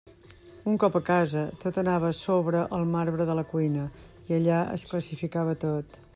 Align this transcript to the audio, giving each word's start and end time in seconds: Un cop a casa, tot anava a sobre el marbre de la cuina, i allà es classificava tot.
Un 0.69 0.77
cop 0.83 0.95
a 0.99 1.01
casa, 1.09 1.43
tot 1.65 1.77
anava 1.81 2.09
a 2.13 2.17
sobre 2.21 2.63
el 2.79 2.89
marbre 2.95 3.29
de 3.31 3.37
la 3.41 3.45
cuina, 3.53 3.87
i 4.33 4.37
allà 4.41 4.65
es 4.79 4.89
classificava 4.95 5.57
tot. 5.69 6.05